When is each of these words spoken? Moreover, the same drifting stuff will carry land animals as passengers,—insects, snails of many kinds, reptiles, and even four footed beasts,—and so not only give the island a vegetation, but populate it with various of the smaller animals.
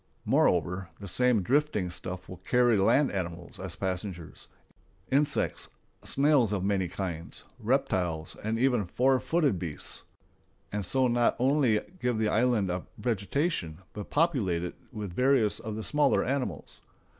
Moreover, 0.25 0.89
the 0.99 1.07
same 1.07 1.43
drifting 1.43 1.91
stuff 1.91 2.27
will 2.27 2.37
carry 2.37 2.75
land 2.75 3.11
animals 3.11 3.59
as 3.59 3.75
passengers,—insects, 3.75 5.69
snails 6.03 6.51
of 6.51 6.63
many 6.63 6.87
kinds, 6.87 7.43
reptiles, 7.59 8.35
and 8.43 8.57
even 8.57 8.87
four 8.87 9.19
footed 9.19 9.59
beasts,—and 9.59 10.83
so 10.87 11.07
not 11.07 11.35
only 11.37 11.81
give 11.99 12.17
the 12.17 12.29
island 12.29 12.71
a 12.71 12.87
vegetation, 12.97 13.77
but 13.93 14.09
populate 14.09 14.63
it 14.63 14.73
with 14.91 15.13
various 15.13 15.59
of 15.59 15.75
the 15.75 15.83
smaller 15.83 16.25
animals. 16.25 16.81